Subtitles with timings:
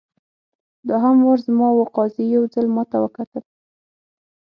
[0.87, 3.43] دوهم وار زما وو قاضي یو ځل ماته وکتل.